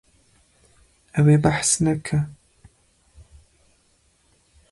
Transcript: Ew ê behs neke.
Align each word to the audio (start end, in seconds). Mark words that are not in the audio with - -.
Ew 1.17 1.25
ê 1.35 1.37
behs 1.43 1.71
neke. 1.83 2.19